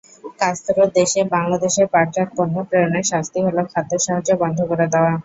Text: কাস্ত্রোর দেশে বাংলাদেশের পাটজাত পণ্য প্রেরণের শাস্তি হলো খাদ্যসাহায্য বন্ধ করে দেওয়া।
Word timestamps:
কাস্ত্রোর 0.39 0.89
দেশে 0.95 1.21
বাংলাদেশের 1.35 1.87
পাটজাত 1.93 2.29
পণ্য 2.37 2.55
প্রেরণের 2.69 3.05
শাস্তি 3.11 3.39
হলো 3.45 3.61
খাদ্যসাহায্য 3.71 4.29
বন্ধ 4.41 4.57
করে 4.69 4.85
দেওয়া। 4.93 5.13